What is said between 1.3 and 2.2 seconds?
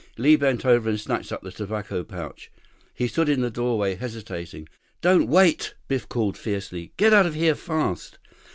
up the tobacco